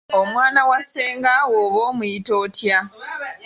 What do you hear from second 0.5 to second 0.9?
wa